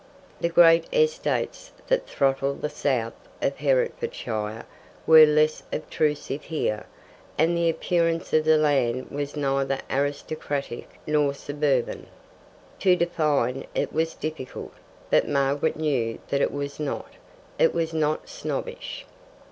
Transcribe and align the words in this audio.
The 0.39 0.49
great 0.49 0.91
estates 0.91 1.71
that 1.85 2.07
throttle 2.07 2.55
the 2.55 2.71
south 2.71 3.13
of 3.39 3.57
Hertfordshire 3.59 4.65
were 5.05 5.27
less 5.27 5.61
obtrusive 5.71 6.45
here, 6.45 6.87
and 7.37 7.55
the 7.55 7.69
appearance 7.69 8.33
of 8.33 8.43
the 8.43 8.57
land 8.57 9.11
was 9.11 9.35
neither 9.35 9.77
aristocratic 9.91 10.89
nor 11.05 11.35
suburban. 11.35 12.07
To 12.79 12.95
define 12.95 13.67
it 13.75 13.93
was 13.93 14.15
difficult, 14.15 14.73
but 15.11 15.29
Margaret 15.29 15.75
knew 15.75 16.17
what 16.29 16.41
it 16.41 16.51
was 16.51 16.79
not: 16.79 17.11
it 17.59 17.71
was 17.71 17.93
not 17.93 18.27
snobbish. 18.27 19.05